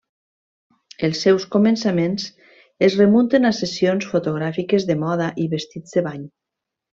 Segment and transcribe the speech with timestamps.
[1.07, 2.25] Els seus començaments
[2.87, 6.27] es remunten a sessions fotogràfiques de moda i vestits de bany.